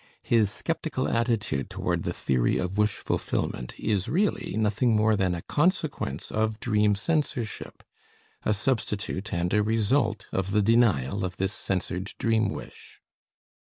[0.23, 5.43] His sceptical attitude toward the theory of wish fulfillment is really nothing more than a
[5.43, 7.83] consequence of dream censorship,
[8.41, 12.99] a substitute and a result of the denial of this censored dream wish.